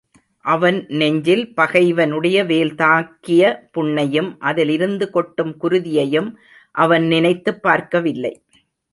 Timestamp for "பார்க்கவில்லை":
7.61-8.43